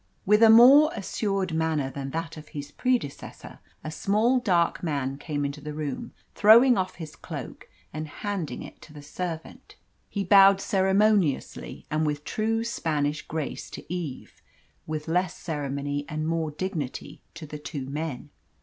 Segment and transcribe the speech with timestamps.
[0.25, 5.45] With a more assured manner than that of his predecessor, a small, dark man came
[5.45, 9.75] into the room, throwing off his cloak and handing it to the servant.
[10.09, 14.41] He bowed ceremoniously and with true Spanish grace to Eve,
[14.87, 18.31] with less ceremony and more dignity to the two men.